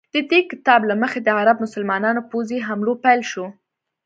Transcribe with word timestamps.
د 0.15 0.15
دې 0.31 0.39
کتاب 0.51 0.81
له 0.89 0.95
مخې 1.01 1.19
د 1.23 1.29
عرب 1.39 1.57
مسلمانانو 1.65 2.21
پوځي 2.31 2.57
حملو 2.67 2.93
پیل 3.03 3.21
شو. 3.31 3.45